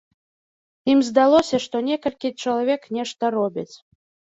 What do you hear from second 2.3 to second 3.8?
чалавек нешта робяць.